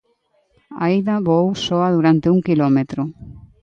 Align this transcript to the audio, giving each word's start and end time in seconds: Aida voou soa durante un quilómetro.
Aida 0.85 1.15
voou 1.27 1.47
soa 1.65 1.89
durante 1.97 2.27
un 2.33 2.39
quilómetro. 2.47 3.01